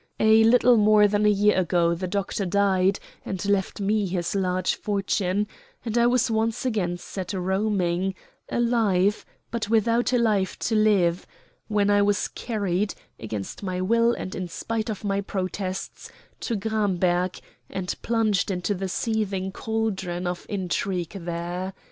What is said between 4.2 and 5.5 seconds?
large fortune,